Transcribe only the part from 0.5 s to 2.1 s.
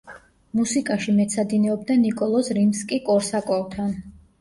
მუსიკაში მეცადინეობდა